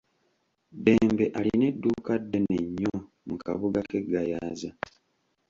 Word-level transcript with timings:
Dembe 0.83 1.25
alina 1.37 1.65
edduuka 1.71 2.13
ddene 2.21 2.57
nnyo 2.65 2.93
mu 3.27 3.35
kabuga 3.43 3.79
ke 3.89 3.99
Gayaza. 4.11 4.69